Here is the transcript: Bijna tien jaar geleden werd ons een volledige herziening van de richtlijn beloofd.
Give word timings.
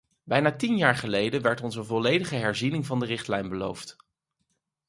Bijna 0.23 0.55
tien 0.55 0.77
jaar 0.77 0.95
geleden 0.95 1.41
werd 1.41 1.61
ons 1.61 1.75
een 1.75 1.85
volledige 1.85 2.35
herziening 2.35 2.85
van 2.85 2.99
de 2.99 3.05
richtlijn 3.05 3.49
beloofd. 3.49 3.97